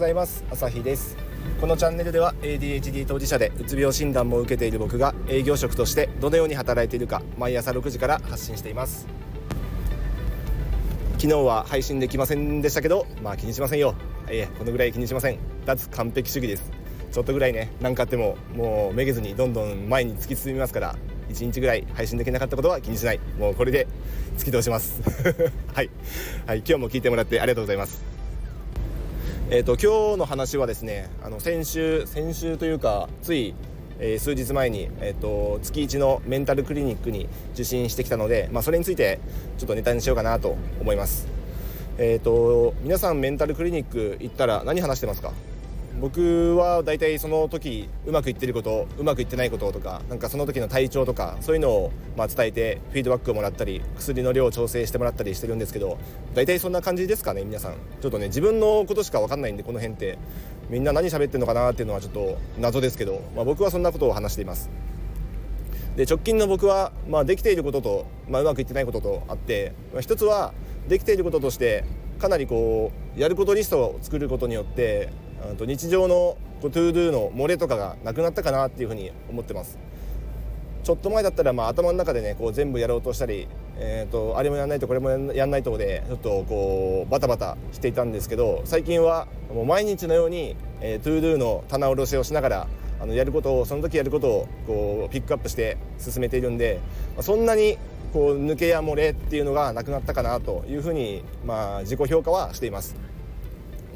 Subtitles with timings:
[0.00, 0.42] ございます。
[0.50, 1.14] 朝日です。
[1.60, 9.06] このチャンネルでは ADHD 当事者でうつ病診断も受けている僕が営業職としてどのように働いているか毎朝6時から発信しています。
[11.18, 13.94] 昨日は配信できませんでしたけどまあ気にしませんよ。
[14.30, 15.38] いえこのぐらい気にしません。
[15.66, 16.72] 脱完璧主義です。
[17.12, 20.96] ちょっとぐらいね何かあってももうめげずにどんどん前に突き進みますから
[21.28, 23.20] 1日ぐらい配信できなかったことは気にしない。
[23.38, 23.86] もうこれで
[24.38, 25.02] 突き通します。
[25.76, 25.90] はい、
[26.46, 28.19] はい、今日も聞いてもらってありがとうございます。
[29.52, 33.52] えーと、今日の話はですねあの先週先週というかつい、
[33.98, 39.18] えー、数日前に、えーと、月1のメンタルクリニックに受診してきたので、まあ、それについて
[39.58, 41.26] ちょっとネタにしようかなと思います、
[41.98, 45.32] えーと皆さんメンタルクリニック行ったら何話してますか？
[45.98, 55.98] 僕は大体その時うまくいってることうまくいってないこととかなんかその時の体調とかそういうのをまあ伝えてフィードバックをもらったり薬の量を調整してもらったりしてるんですけど
[56.34, 57.74] 大体そんな感じですかね皆さん。
[58.00, 60.18] ちょっとね自分のことしか分かんないんでこの辺って。
[60.70, 64.70] みんな何喋ってるのかなっていうのはちょっと謎ですけど、まあ、僕はそんなことを話しています。
[65.96, 70.54] で直近の僕は、まあ、できていることと、まあ、うまくいってないこととあって、まあ、一つは
[70.88, 71.84] できていることとして
[72.20, 75.12] かなりこうやることリストを作ることによって
[75.56, 79.78] と日常のこう ToDo の漏れとかがなくなったかなっていうふうに思ってます
[80.82, 83.46] ちょっと前だったらまあ頭の中でねこう全部やろうとしたり、
[83.76, 92.68] えーと、あれもやんないとこれもやんないとでちょっとこうバタバタしていたんですけど最近はもう毎日のように、えー、 ToDo の棚卸しをしながら
[93.00, 96.80] あのやることをその時やることをこうピックアップして進めているんで、
[97.14, 97.78] まあ、そんなに
[98.12, 103.09] こう抜けや漏れっていうのがなくなったかなというふうに、まあ、自己評価はしています。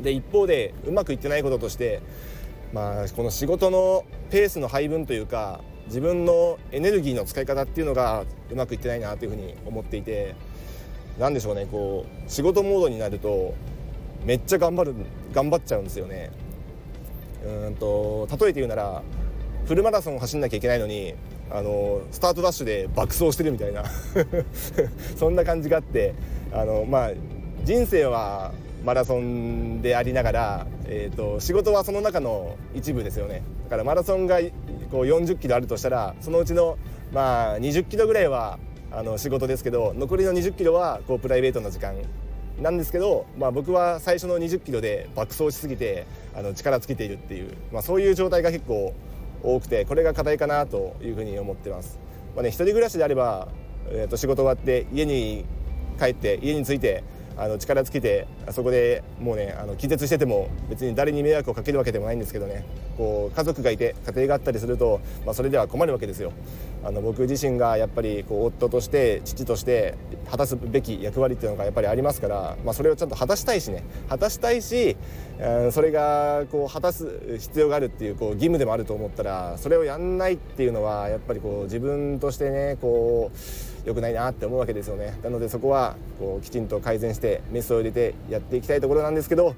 [0.02, 2.00] で一方でうまくいってないこととして、
[2.72, 10.34] まあ、この仕事のペースの配分というか自分のエネルギーの使い方っていうのがうまくいってないなというふうに思っていて
[11.18, 13.54] 何でしょうねこう仕事モードになると
[14.24, 14.94] めっちゃ頑張る
[15.32, 16.30] 頑張っちゃうんですよね。
[17.66, 19.02] うんと例えて言うなら
[19.66, 21.14] フルマラソンを走んなきゃいけないのに
[21.50, 23.84] あのスタートダッシュで爆走してるみたいな
[25.16, 26.14] そんな感じがあって
[26.52, 27.10] あのまあ
[27.64, 28.52] 人生は
[28.84, 34.38] マラソンでありながら、えーと、仕事はその中の一部ですよねだからマラソンが
[34.90, 36.76] こう40キロあるとしたらそのうちの、
[37.12, 38.58] まあ、20キロぐらいは
[38.92, 41.94] あの仕事ですけど残りの20キロはこうプライベートな時間
[42.60, 46.06] なんですけど、まあ、僕は最初の20キロで爆走しすぎて
[46.36, 48.94] あの力尽きているっていう、まあ、そういう状態が結構
[49.42, 51.98] 多くてこれが課題かなというふうに思ってます。
[52.34, 53.48] まあね、一人暮らしであれば、
[53.88, 55.44] えー、と仕事終わって家に
[55.98, 57.04] 帰って家に着いて
[57.36, 62.64] あの力尽きてそこでもうねあの気絶してても別に誰に迷惑をかけるわけでもないんですけどね。
[62.96, 66.32] こう家族がいて家庭があったりすると、まあ、それでは困るわけですよ。
[66.84, 69.94] あの僕自身がやっぱりこう夫として父として
[70.30, 73.82] 果たすべき役割っていうのがやっぱりありますから、まあ、それをちゃんと果たしたいしね。
[74.08, 74.96] 果たしたいし、
[75.72, 85.18] それがこう果たす必要があるっていうこう義務でもあると思ったらそれをやんないっていうのはやっぱりこう自分としてねこう良くないなって思うわけですよね。
[85.22, 89.56] なのでそこはこうきちんと改善してメスを入れてやっていきたいところなんですけど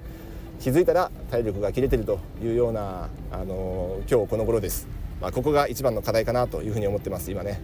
[0.61, 4.89] 気づいたら体力が切れてるというような、あの、今日この頃です、
[5.21, 7.61] まあ、ここが一番の課題かなというふうに思ってます今ね、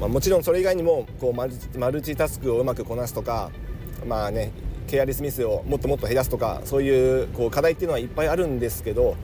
[0.00, 3.50] まあ、もちろんそれ以外にもこうマルチマルチタスクをうまくこなすとか
[4.06, 4.50] まあね
[4.90, 9.16] ケアリスミスをもっともっと減らすとかそういうこう課題っていうのはいっぱいあるんですけど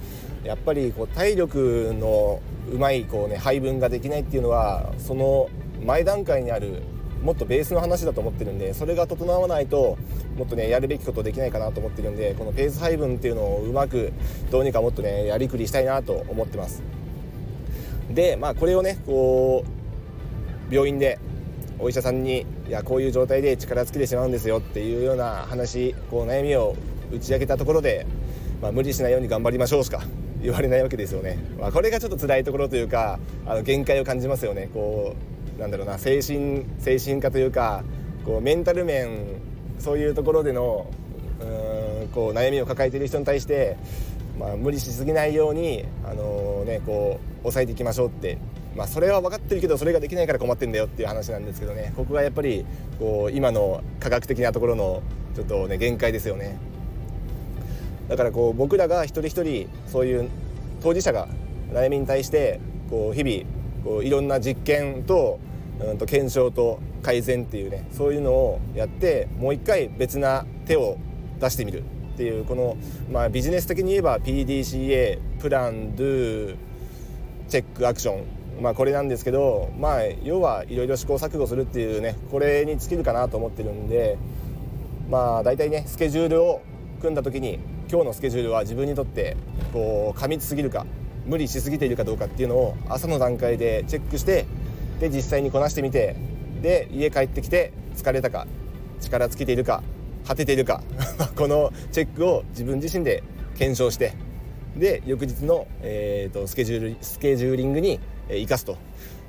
[0.44, 2.40] やっぱりこう体力の
[2.72, 5.50] うまいこう、ね、配分ができないっていうのはその
[5.84, 6.82] 前段階にある
[7.22, 9.98] もっとベースの話だと思ってるんでそれが整わないと
[10.36, 14.12] もっとねやるべきことできないかなと思ってるんでこのペース配分っていうのをうまく
[14.52, 16.82] どうにかもっとねやりくりしたいなと思ってます。
[18.10, 19.64] でまあこれをねこ
[20.70, 21.18] う病院で
[21.80, 26.74] お医者さんにいやこういう状態で力尽きてしまうんですよっていうような話こう悩みを
[27.12, 28.06] 打ち明けたところで、
[28.60, 30.02] まあ、無理しないように頑張りましょうしか
[30.42, 34.68] 言われないわけですよね、まあ、これがちょっと辛いところというかあの限界を感じますよね。
[34.72, 35.14] こ
[35.58, 37.82] うなんだろうな精神精神科というか
[38.24, 39.40] こうメンタル面
[39.78, 40.86] そういうところでの
[41.40, 43.76] うんこう悩みを抱えている人に対して、
[44.38, 48.38] まあ、無理しすぎないように、あのー、ね、こう抑えていきましょうって、
[48.76, 52.66] まあ、それは分かってるけどそれができないから困ってんだよっていう話なんですけどねここがやっぱり
[52.98, 55.02] こう今の科学的なところの
[55.34, 56.58] ちょっとね限界ですよね。
[58.08, 60.30] だからこう僕らが一人一人そういう
[60.82, 61.26] 当事者が
[61.72, 63.50] 悩みに対してこう日々
[63.84, 65.40] こういろんな実験と,、
[65.80, 70.98] うんと検証と改善っていうねそういうのをやってもう一回別な手を
[71.40, 71.82] 出してみる
[72.14, 72.76] っていうこの、
[73.10, 76.56] まあ、ビジネス的に言えば PDCA プランドゥ
[77.48, 84.18] チェックアクションまあこれなんですけどまあ要はいろいろ試行錯誤するっていうねこれに尽きるかなと思ってるんで
[85.10, 86.62] まあ大体ねスケジュールを
[87.00, 87.58] 組んだ時に
[87.90, 89.36] 今日のスケジュールは自分にとって
[89.72, 90.86] こう過密すぎるか
[91.26, 94.46] 無理しすぎているかどうかっていうのを朝の段階でチェックして
[95.00, 96.16] で実際にこなしてみて
[96.62, 98.46] で家帰ってきて疲れたか
[99.00, 99.82] 力尽きているか
[100.26, 100.82] 果てているか
[101.36, 103.22] このチェックを自分自身で
[103.56, 104.14] 検証して
[104.76, 108.76] で翌日の、えーと、スケジュールスケジューリングに生かすと、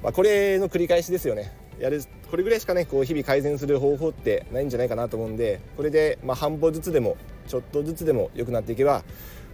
[0.04, 1.52] まあ、これの繰り返しですよね。
[1.80, 7.18] やるこれぐらいしかねこう日々改善する方法ってないんじゃないかなと思うんでこれで、まあ、半歩ずつでも
[7.48, 9.04] ちょっとずつでも良くなっていけば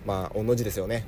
[0.05, 1.05] まあ同じですよね。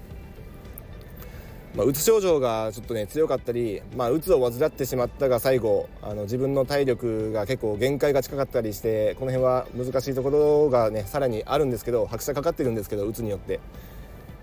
[1.76, 13.60] まあ、うつ症状がちょっとね強かったり、まあ、うつを患ってしまったが最後あの自分の体力が結構限界が近かったりしてこの辺は難しいところがねさらにあるんですけど拍車かかってるんですけどうつによって、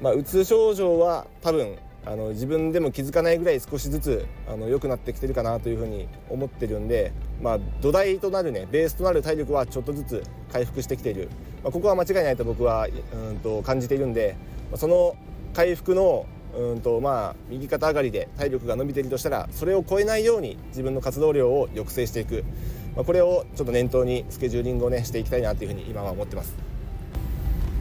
[0.02, 10.22] まあ、うつ症状は多分あの自分でも気づかないぐらい少しずつあの良くなってきてるかなというふうに思ってるんで、まあ、土台となるねベースとなる体力はちょっとずつ
[10.52, 11.28] 回復してきている、
[11.62, 14.36] まあ、ここは間違いないと僕はうんと感じているんで
[14.74, 15.16] その
[15.54, 16.26] 回復の
[16.56, 22.44] うんとまあ右肩上がりで体力が伸びているとしたらそれを超えないように自分の活動量を抑制していく、
[22.96, 26.72] まあ、これをちょっと念頭にスケジューリングをねしていきたいなというふうに今は思ってます。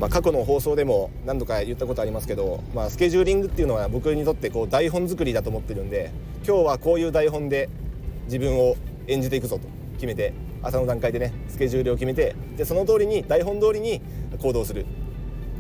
[0.02, 6.12] まあ、過去の放送でも何度か言ったことありますけど、まあ、スケジューリングっていうのは僕にとってこう台本作りだと思ってるんで
[6.44, 7.70] 今日はこういう台本で
[8.26, 8.76] 自分を
[9.06, 10.34] 演じていくぞと決めて
[10.64, 14.02] 朝の段階でねスケジュールを決めてでその通りに台本通りに
[14.40, 14.88] 行動する。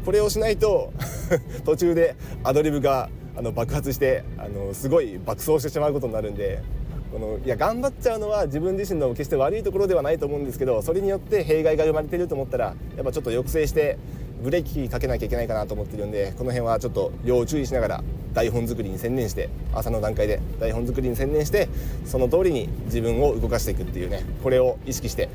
[0.03, 0.91] これをしないと
[1.63, 6.63] 途中でアドリブがあの爆発してあのすごい爆走してしまうことになるんで
[7.11, 13.97] このいや頑張っちゃうのは自分自身の決して悪いところではないと思うんですけどそれによって弊害が生まれていると思ったらやっぱちょっと抑制して
[14.41, 18.03] ブレーキかけなきゃいけないかなと思ってるんでこの辺はちょっと要注意しながら
[18.33, 21.69] 台本作りに専念して朝の段階で台本作りに専念して
[22.05, 25.29] その通りに自分を動かしていくっていうねこれを意識して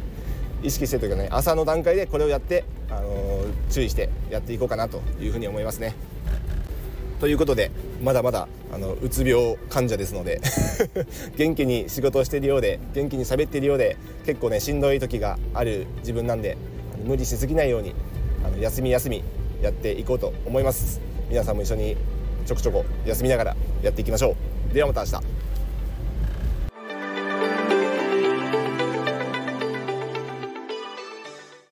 [0.62, 5.94] 意識してというかね朝の段階でこれをやって、あのー、注意してやっていこうかなというふうに思いますね。
[7.20, 7.70] ということで
[8.02, 10.40] まだまだあのうつ病患者ですので
[11.36, 16.58] 元気に仕事をしているようで元気に喋っているようで結構ねしんどい時がある自分なんで
[17.06, 17.94] 無理しすぎないように
[18.60, 19.22] 休み休み
[19.62, 21.00] やっていこうと思います。
[21.28, 21.96] 皆さんも一緒に
[22.46, 24.36] ちょくちょこ休みながらやっていきましょ
[24.70, 24.74] う。
[24.74, 25.35] ではまた明日。